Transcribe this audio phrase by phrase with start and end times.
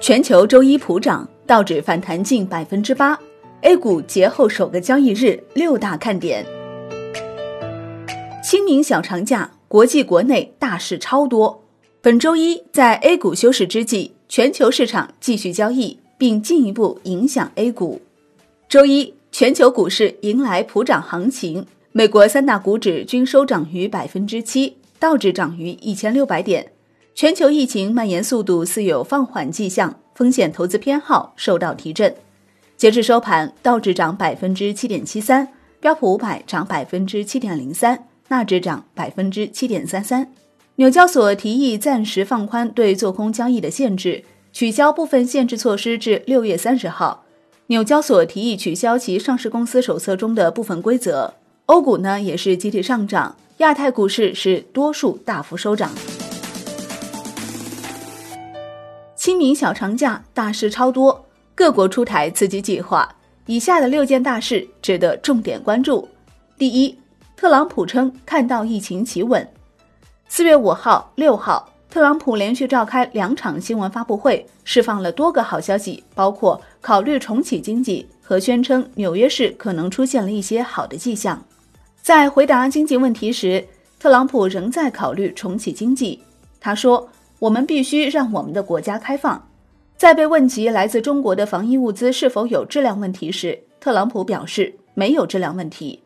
[0.00, 3.18] 全球周一普涨，道指反弹近百分之八
[3.60, 6.42] ，A 股节后首个交易日六大看点。
[8.42, 11.62] 清明小长假，国际国内大事超多。
[12.00, 18.00] 本周一，在 A 股休市之际，全球市场继续交易，并进一步影响 A 股。
[18.70, 26.72] 周一，全球股市迎来普涨行情，美国三大股指均收涨逾百分之七，道指涨逾一千六百点。
[27.14, 32.14] 全球疫情蔓延速度似有放缓迹象，风险投资偏好受到提振。
[32.76, 35.48] 截至收盘，道指涨百分之七点七三，
[35.80, 40.32] 标普五百涨百分之七点零三，纳指涨百分之七点三三。
[40.76, 47.24] 纽交所提议暂时放宽对做空交易的限制，取消部分限制措施至六月三十号。
[47.66, 51.34] 纽交所提议取消其上市公司手册中的部分规则。
[51.66, 55.90] 欧股呢也是集体上涨，亚太股市是多数大幅收涨。
[59.20, 61.22] 清明小长假大事超多，
[61.54, 63.06] 各国出台刺激计划。
[63.44, 66.08] 以下的六件大事值得重点关注。
[66.56, 66.98] 第一，
[67.36, 69.46] 特朗普称看到疫情企稳。
[70.26, 81.38] 四月五号、六号，特朗普连续召开两场新闻发布会，释放了多个好消息，包括考虑重启经济和宣称纽约市可能出现了一些好的迹象。
[82.00, 83.62] 在回答经济问题时，
[83.98, 86.18] 特朗普仍在考虑重启经济。
[86.58, 87.06] 他说。
[87.40, 89.48] 我们必须让我们的国家开放。
[89.96, 96.02] 在被问及来自中国的防疫物资是否有质量问题时，特朗普表示没有质量问题。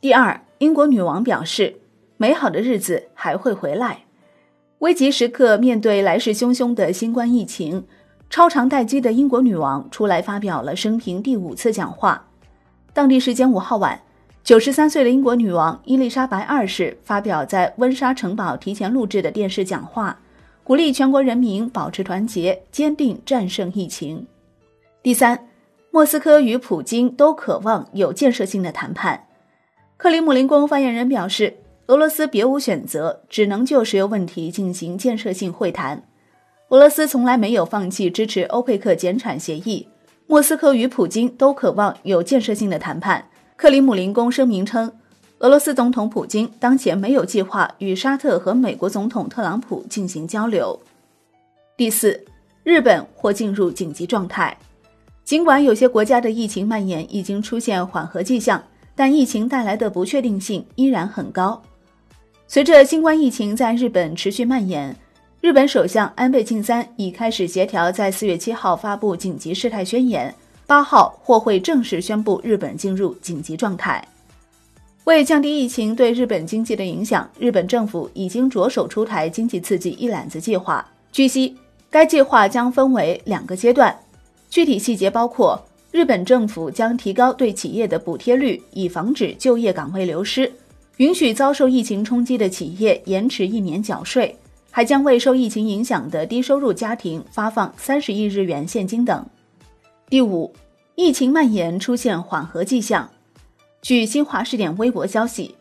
[0.00, 1.76] 第二，英国女王表示，
[2.16, 4.00] 美好的日子还会回来。
[4.78, 7.84] 危急时刻，面对来势汹汹的新冠疫情，
[8.28, 12.26] 超长待机的英国女王出来发表了生平第五次讲话。
[12.92, 14.00] 当地时间五号晚。
[14.44, 20.18] 九十三岁的英国女王伊丽莎白二世发表在温莎城堡提前录制的电视讲话。
[20.64, 24.26] 鼓励全国人民保持团结，坚定战胜疫情。
[25.02, 25.48] 第三，
[25.90, 29.26] 莫斯科与普京都渴望有建设性的谈判。
[29.96, 31.56] 克里姆林宫发言人表示，
[31.88, 36.04] 俄罗斯别无选择，只能就石油问题进行建设性会谈。
[36.68, 39.88] 俄罗斯从来没有放弃支持欧佩克减产协议。
[40.28, 43.28] 莫斯科与普京都渴望有建设性的谈判。
[43.56, 44.92] 克里姆林宫声明称。
[45.42, 50.78] 俄罗斯总统普京当前没有计划与沙特和美国总统特朗普进行交流。
[51.76, 52.24] 第四，
[52.62, 54.56] 日本或进入紧急状态。
[55.24, 58.62] 尽管有些国家的疫情蔓延已经出现缓和迹象，
[58.94, 61.60] 但疫情带来的不确定性依然很高。
[62.46, 64.96] 随着新冠疫情在日本持续蔓延，
[65.40, 70.32] 日本首相安倍晋三已开始协调在四月七号发布紧急事态宣言，
[70.68, 74.06] 八号或会正式宣布日本进入紧急状态。
[75.04, 80.88] 为降低疫情对日本经济的影响，日本政府已经着手出台经济刺激一揽子计划。
[81.10, 81.56] 据悉，
[81.90, 83.94] 该计划将分为两个阶段，
[84.48, 90.48] 具体细节包括：日本政府将提高对企业的补贴率，以防止就业岗位流失；
[90.98, 94.32] 允许遭受疫情冲击的企业延迟一年缴税；
[94.70, 99.26] 还将为受疫情影响的低收入家庭发放三十亿日元现金等。
[100.08, 100.54] 第五，
[100.94, 103.10] 疫情蔓延出现缓和迹象。
[103.82, 105.56] 据新华视点微博消息，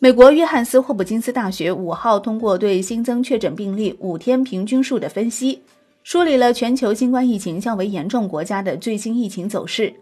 [0.00, 5.62] 美国约翰斯霍普金斯大学五号通过对新增确诊病例五天平均数的分析，
[6.02, 9.94] 梳理了全球新冠疫情较为严重国家的最新疫情走势。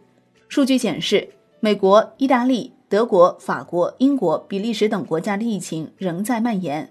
[0.49, 1.29] 数据显示，
[1.61, 6.91] 美国、意大利、德国、法国、英国、比利时等国家的疫情仍在蔓延，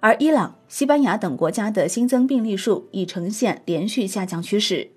[0.00, 4.90] 而伊朗、西班牙等国家的新增病例数已呈现连续下降趋势。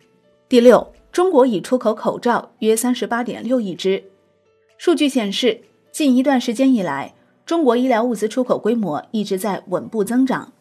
[0.50, 4.03] 第六，中国已出口口罩约三十八点六亿只。
[4.78, 5.61] 数据显示，
[5.91, 7.13] 近一段时间以来，
[7.45, 10.51] 中国医疗物资出口规模一直在稳步增长。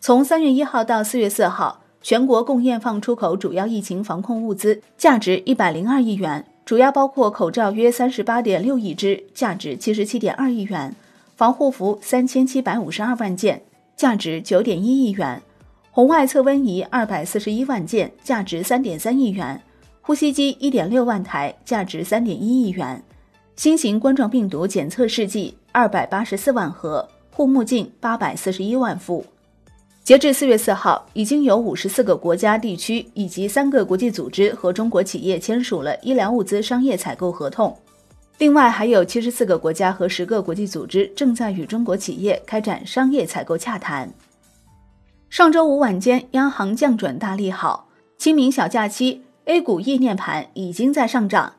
[0.00, 10.90] 从三月一号到四月四号，全国共验放出口主要疫情防控物资价值一百零二亿元，主要包括口罩约三十八点六亿只，价值七十七点二亿元；
[11.36, 13.62] 防护服三千七百五十二万件，
[13.96, 15.40] 价值九点一亿元；
[15.92, 19.56] 红外测温仪二百四十一万件，价值三点三亿元；
[20.00, 23.02] 呼吸机一点六万台，价值三点一亿元。
[23.56, 29.24] 新型冠状病毒检测试剂二百八十四万盒，护目镜八百四十一万副。
[30.02, 37.76] 截至四月四号，已经有五十四个国家、地区以及三个国际组织和中国企业签署了医疗物资商业采购合同。
[38.38, 44.12] 另外，还有七十四个国家和十个国际组织正在与中国企业开展商业采购洽谈。
[45.30, 47.86] 上周五晚间，央行降准大利好，
[48.18, 51.52] 清明小假期，A 股夜念盘已经在上涨。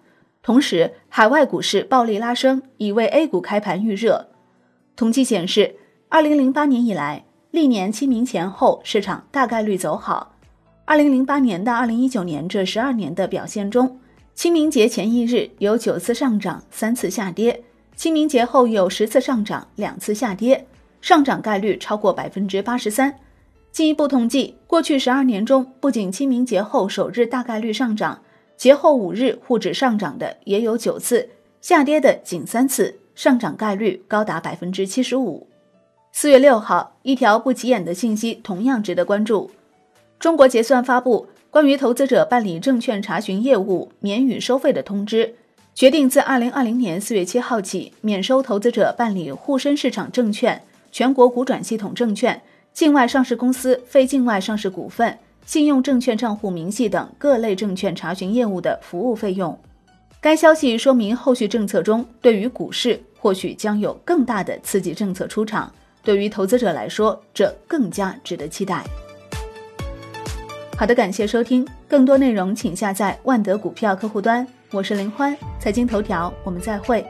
[0.43, 4.27] 同时，海外股市暴力拉升，已为 A 股开盘预热。
[4.93, 5.77] 统计显示，
[6.09, 10.35] 二零零八年以来，历年清明前后市场大概率走好。
[10.83, 13.97] 二零零八年到二零一九年这十二年的表现中，
[14.35, 17.53] 清明节前一日有九次上涨，三次下跌；
[17.95, 20.67] 清明节后有十次上涨，两次下跌，
[20.99, 23.15] 上涨概率超过百分之八十三。
[23.71, 28.21] 进一步统计，过去十二年中，不仅清明节后首日大概率上涨，
[28.57, 31.29] 节后五日沪指上涨的也有九次，
[31.61, 35.47] 下跌的仅三次，上涨概率高达百分之七十五。
[36.11, 39.49] 四月六号，一条不起眼的信息同样值得关注。
[40.19, 45.35] 中国结算发布关于投资者办理证券查询业务免予收费的通知，
[45.73, 50.61] 决定自二零二零年四月七号起免收投资者办理沪深市场证券、
[50.91, 52.41] 全国股转系统证券、
[52.71, 59.57] 境外上市公司非境外上市股份、信用证券账户明细等各类证券查询业务的服务费用。
[60.21, 68.83] 该消息说明，后续政策中对于股市或许将有更大的刺激政策出场，对于投资者来说，这更加值得期待。
[70.77, 74.47] 好的，感谢收听，更多内容请下载万德股票客户端。
[74.71, 77.05] 我是林欢，财经头条，我们再会。